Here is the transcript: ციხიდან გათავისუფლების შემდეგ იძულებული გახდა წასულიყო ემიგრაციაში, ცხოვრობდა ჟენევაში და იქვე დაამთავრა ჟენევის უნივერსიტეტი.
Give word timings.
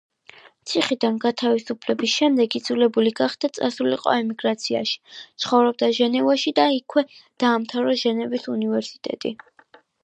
ციხიდან 0.69 1.17
გათავისუფლების 1.25 2.13
შემდეგ 2.21 2.57
იძულებული 2.59 3.13
გახდა 3.21 3.51
წასულიყო 3.59 4.15
ემიგრაციაში, 4.23 4.97
ცხოვრობდა 5.45 5.93
ჟენევაში 6.01 6.57
და 6.63 6.67
იქვე 6.81 7.09
დაამთავრა 7.45 7.99
ჟენევის 8.07 8.53
უნივერსიტეტი. 8.59 9.39